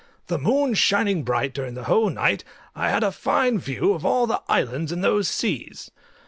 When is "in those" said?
4.91-5.27